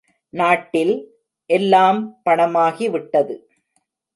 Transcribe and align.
நாட்டில், 0.33 0.93
எல்லாம் 1.49 2.21
பணமாகிவிட்டது. 2.29 3.35